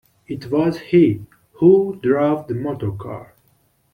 [0.27, 1.27] It was he
[1.59, 3.35] who drove the motor-car!